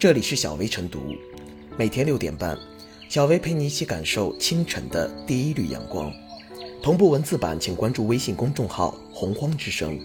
[0.00, 1.14] 这里是小薇晨读，
[1.76, 2.58] 每天六点半，
[3.10, 6.10] 小薇陪你一起感受清晨的第一缕阳光。
[6.82, 10.00] 同步文字版，请关注微信公众号“洪荒之声”。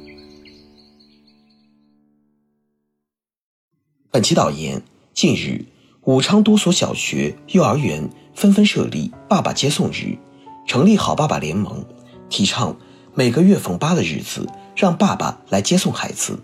[4.12, 4.82] 本期导言：
[5.14, 5.64] 近日，
[6.02, 10.18] 武昌多所小学、幼儿园纷纷设立“爸爸接送日”，
[10.68, 11.86] 成立“好爸爸联盟”，
[12.30, 12.78] 提倡
[13.14, 16.38] 每个月逢八的日子让爸爸来接送孩子。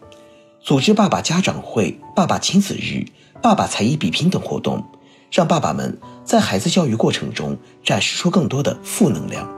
[0.62, 3.04] 组织爸爸家长会、爸爸亲子日、
[3.42, 4.84] 爸爸才艺比拼等活动，
[5.32, 9.50] 让爸爸们在孩子教育过程中展示出更多的负能量，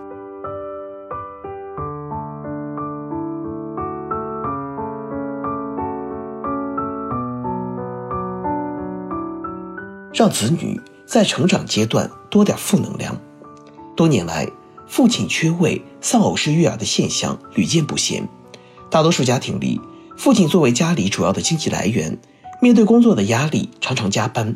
[10.14, 13.14] 让子女在成长阶段多点负能量。
[13.98, 14.50] 多年来，
[14.88, 18.26] 父亲缺位、丧偶式育儿的现象屡见不鲜，
[18.90, 19.82] 大多数家庭里。
[20.16, 22.18] 父亲作为家里主要的经济来源，
[22.64, 24.56] 面对工作的压力，常常加班，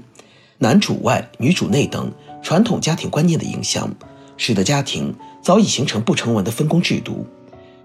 [0.59, 2.09] 男主外女主内等
[2.41, 3.93] 传统家庭观念的影响，
[4.37, 7.27] 使得家庭早已形成不成文的分工制度。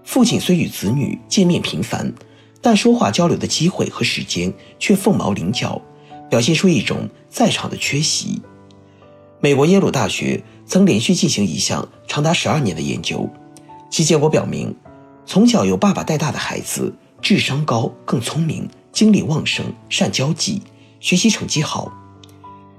[0.05, 2.13] 父亲虽与子女见面频繁，
[2.61, 5.81] 但说话交流的机会和时间却凤毛麟角，
[6.29, 8.41] 表现出一种在场的缺席。
[9.41, 13.29] 美国耶鲁大学曾连续进行一项长达十二年的研究，
[13.89, 14.73] 其结果表明，
[15.25, 16.93] 从小由爸爸带大的孩子。
[17.21, 20.61] 智商高，更聪明，精力旺盛，善交际，
[21.01, 21.91] 学习成绩好。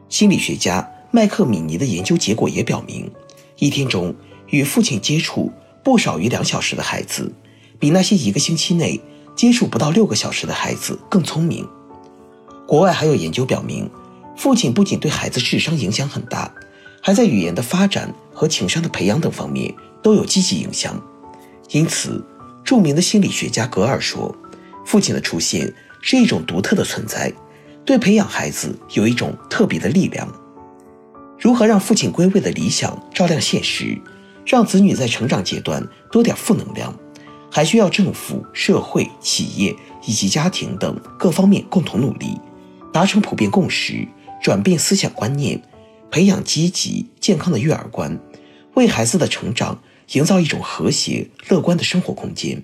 [0.09, 3.11] 心理学家麦克米尼的研究结果也表明，
[3.59, 4.15] 一天中
[4.47, 7.35] 与父亲接触不少于两小时的孩子，
[7.79, 9.01] 比那些一个星期内
[9.35, 11.69] 接触不到六个小时的孩子更聪明。
[12.67, 13.91] 国外还有研究表明，
[14.37, 16.55] 父亲不仅对孩子智商影响很大，
[17.03, 20.99] 还在语言的发展和情商的培养等方面都有积极影响。
[21.71, 22.25] 因此。
[22.65, 24.35] 著名的心理学家格尔说
[24.87, 25.71] ：“父亲的出现
[26.07, 27.33] 是一种独特的存在，
[27.83, 30.29] 对培养孩子有一种特别的力量。
[31.41, 33.99] 如何让父亲归位的理想照亮现实，
[34.45, 35.83] 让子女在成长阶段
[36.13, 36.95] 多点负能量，
[37.51, 42.39] 还需要政府、社会、企业以及家庭等各方面共同努力，
[42.93, 44.07] 达成普遍共识，
[44.43, 45.63] 转变思想观念，
[46.11, 48.21] 培养积极健康的育儿观，
[48.75, 49.81] 为孩子的成长。”
[50.13, 52.63] 营造一种和谐乐观的生活空间。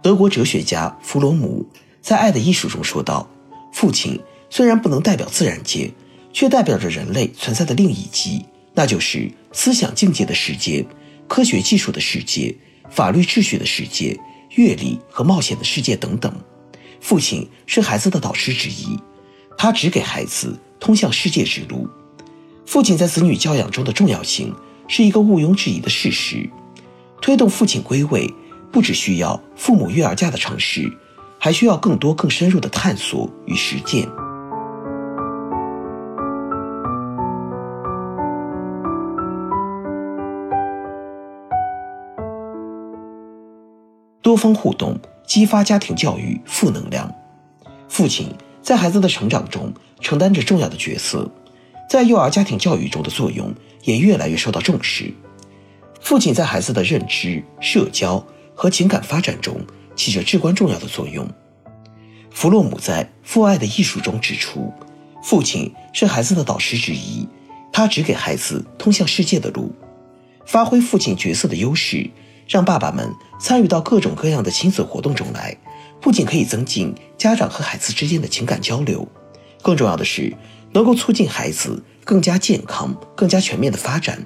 [0.00, 1.66] 德国哲学家弗罗姆
[2.00, 3.28] 在《爱的艺术》中说道
[3.72, 4.18] ：“父亲
[4.50, 5.90] 虽然不能代表自然界，
[6.32, 8.44] 却代表着人类存在的另一极，
[8.74, 10.84] 那就是思想境界的世界、
[11.26, 12.54] 科学技术的世界、
[12.90, 14.18] 法律秩序的世界、
[14.56, 16.34] 阅历和冒险的世界等等。
[17.00, 18.98] 父亲是孩子的导师之一，
[19.56, 21.88] 他指给孩子通向世界之路。
[22.66, 24.54] 父亲在子女教养中的重要性。”
[24.90, 26.48] 是一个毋庸置疑的事实。
[27.20, 28.26] 推动父亲归位，
[28.72, 30.90] 不只需要父母育儿假的尝试，
[31.38, 34.08] 还需要更多更深入的探索与实践。
[44.20, 47.10] 多方互动，激发家庭教育负能量。
[47.88, 51.30] 父亲在孩子的成长中承担着重要的角色，
[51.88, 53.54] 在幼儿家庭教育中的作用。
[53.84, 55.14] 也越来越受到重视。
[56.00, 58.22] 父亲在孩子的认知、社交
[58.54, 59.58] 和情感发展中
[59.98, 61.28] 起着至关重要的作用。
[62.30, 64.72] 弗洛姆在《父爱的艺术》中指出，
[65.22, 67.28] 父亲是孩子的导师之一，
[67.70, 69.74] 他指给孩子通向世界的路。
[70.46, 72.08] 发挥父亲角色的优势，
[72.48, 75.54] 让爸爸们参与到各种各样的亲子活动中来，
[76.00, 79.06] 不仅可以增进家长和孩子之间的情感交流，
[79.60, 80.34] 更重要的是
[80.72, 81.82] 能够促进孩子。
[82.08, 84.24] 更加健康、更加全面的发展。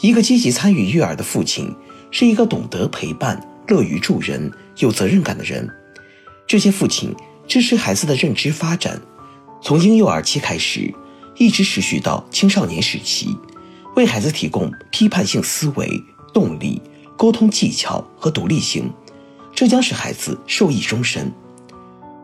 [0.00, 1.74] 一个积极参与育儿的父亲，
[2.12, 5.68] 是一个懂得陪伴、乐于助人、有责任感的人。
[6.46, 7.14] 这些父亲
[7.46, 9.00] 支持孩子的认知发展，
[9.62, 10.92] 从婴幼儿期开始，
[11.36, 13.36] 一直持续到青少年时期，
[13.96, 16.02] 为孩子提供批判性思维、
[16.32, 16.80] 动力、
[17.16, 18.90] 沟通技巧和独立性，
[19.54, 21.32] 这将使孩子受益终身。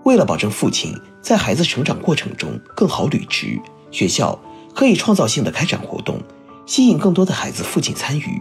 [0.04, 3.58] 为了保证父亲在孩子成长过程中更好履职，
[3.90, 4.38] 学校。
[4.72, 6.22] 可以创造性的开展活动，
[6.64, 8.40] 吸引更多的孩子父亲参与。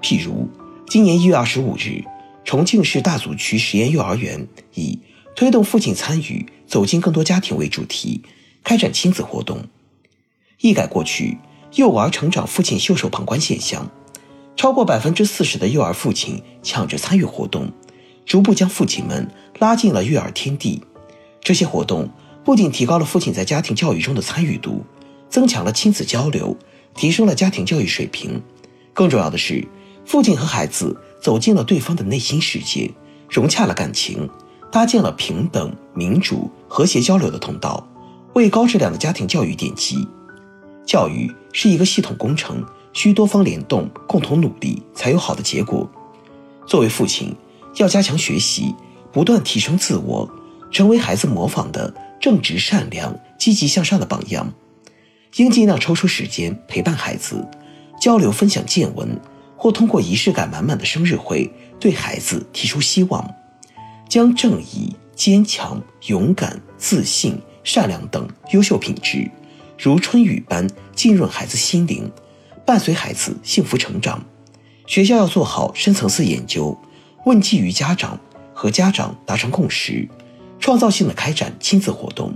[0.00, 0.48] 譬如，
[0.88, 2.02] 今年一月二十五日，
[2.44, 4.98] 重庆市大足区实验幼儿园以
[5.36, 8.22] “推动父亲参与，走进更多家庭”为主题，
[8.64, 9.64] 开展亲子活动。
[10.60, 11.38] 一改过去
[11.74, 13.90] 幼儿成长父亲袖手旁观现象，
[14.56, 17.72] 超过百分之四十的幼儿父亲抢着参与活动，
[18.26, 20.82] 逐步将父亲们拉进了育儿天地。
[21.42, 22.10] 这些活动
[22.44, 24.84] 不仅提高了父亲在家庭教育中的参与度。
[25.30, 26.56] 增强了亲子交流，
[26.92, 28.42] 提升了家庭教育水平。
[28.92, 29.64] 更重要的是，
[30.04, 32.90] 父亲和孩子走进了对方的内心世界，
[33.28, 34.28] 融洽了感情，
[34.72, 37.86] 搭建了平等、民主、和谐交流的通道，
[38.34, 40.06] 为高质量的家庭教育奠基。
[40.86, 45.88] 教育是一个系统工程，需多方联动，共同努力才有好的结果。
[46.66, 47.34] 作为父亲，
[47.76, 48.74] 要加强学习，
[49.12, 50.28] 不断提升自我，
[50.72, 54.52] 成为孩子模仿的正直、善良、积极向上的榜样。
[55.36, 57.46] 应尽量抽出时间陪伴孩子，
[58.00, 59.20] 交流分享见闻，
[59.62, 63.34] 或通过仪式感满满的生日会，对孩子提出希望，
[64.08, 69.30] 将正义、坚强、勇敢、自信、善良等优秀品质，
[69.78, 72.10] 如春雨般浸润孩子心灵，
[72.64, 74.24] 伴随孩子幸福成长。
[74.86, 76.74] 学校要做好深层次研究，
[77.26, 78.18] 问计于家长，
[78.54, 80.08] 和家长达成共识，
[80.58, 82.34] 创造性的开展亲子活动。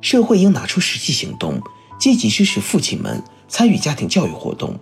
[0.00, 1.62] 社会应拿出实际行动。
[2.00, 4.76] 积极支持父亲们参与家庭教育活动，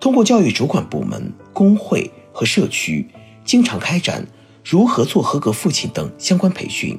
[0.00, 3.06] 通过教育主管部门、工会和社区，
[3.44, 4.26] 经常开展
[4.64, 6.98] 如何做合格父亲等相关培训，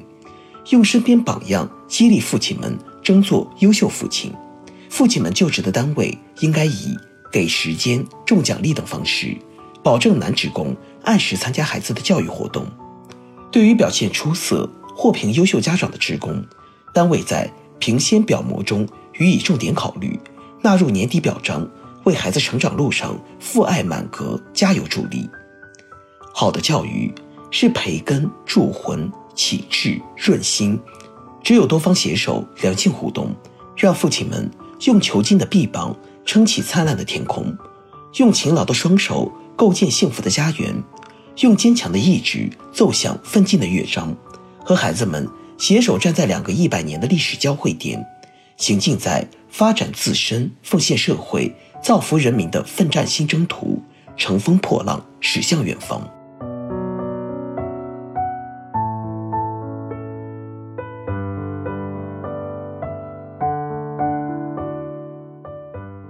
[0.70, 4.32] 用身边榜样激励父亲们争做优秀父亲。
[4.88, 6.96] 父亲们就职的单位应该以
[7.32, 9.36] 给时间、重奖励等方式，
[9.82, 12.66] 保证男职工按时参加孩子的教育活动。
[13.50, 16.44] 对于表现出色、获评优秀家长的职工，
[16.92, 18.86] 单位在评先表模中。
[19.18, 20.18] 予以重点考虑，
[20.62, 21.68] 纳入年底表彰，
[22.04, 25.28] 为孩子成长路上父爱满格加油助力。
[26.32, 27.12] 好的教育
[27.50, 30.78] 是培根、铸魂、启智、润心，
[31.42, 33.34] 只有多方携手、良性互动，
[33.76, 34.50] 让父亲们
[34.82, 35.94] 用遒劲的臂膀
[36.24, 37.56] 撑起灿烂的天空，
[38.16, 40.74] 用勤劳的双手构建幸福的家园，
[41.40, 44.16] 用坚强的意志奏响奋进的乐章，
[44.64, 48.04] 和孩子们携手站在两个一百年的历史交汇点。
[48.56, 51.50] 行进在发展自身、奉献社会、
[51.82, 53.82] 造福人民的奋战新征途，
[54.16, 56.00] 乘风破浪，驶向远方。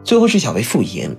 [0.02, 1.16] 最后是小薇复言：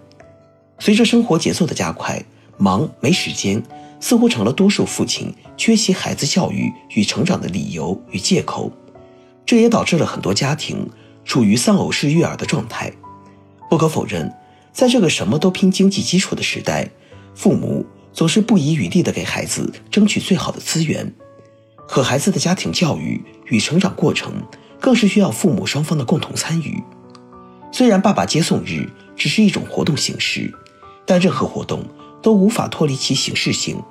[0.80, 2.21] 随着生活节奏的加快，
[2.57, 3.63] 忙没时间
[4.01, 8.69] 似乎成了多数父亲缺席孩子教育与成长的理由与借口，
[9.45, 10.89] 这也导致了很多家庭。
[11.24, 12.92] 处于丧偶式育儿的状态，
[13.69, 14.33] 不可否认，
[14.73, 16.89] 在这个什么都拼经济基础的时代，
[17.35, 21.13] 父母总是不遗余力地给孩子争取最好的资源，
[21.88, 24.33] 可孩子的家庭教育与成长过程，
[24.79, 26.81] 更是需要父母双方的共同参与。
[27.71, 30.53] 虽然爸爸接送日只是一种活动形式，
[31.06, 31.85] 但任何活动
[32.21, 33.81] 都无法脱离其形式性。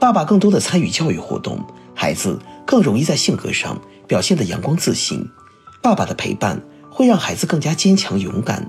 [0.00, 1.64] 爸爸更多的参与教育活动，
[1.94, 5.24] 孩子更容易在性格上表现得阳光自信。
[5.80, 6.60] 爸爸的陪伴
[6.90, 8.68] 会让孩子更加坚强勇敢，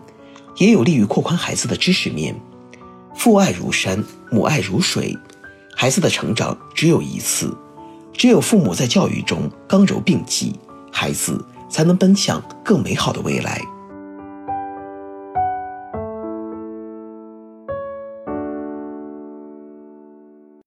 [0.55, 2.35] 也有利于拓宽孩子的知识面。
[3.15, 5.17] 父爱如山，母爱如水，
[5.75, 7.55] 孩子的成长只有一次，
[8.11, 10.53] 只有父母在教育中刚柔并济，
[10.91, 13.61] 孩子才能奔向更美好的未来。